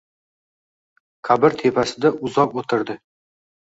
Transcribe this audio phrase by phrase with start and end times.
[1.29, 2.97] Qabr tepasida uzoq o‘tirdi